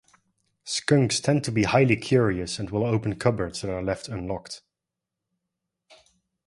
[0.63, 4.63] Skunks tend to be highly curious and will open cupboards that are left unlocked.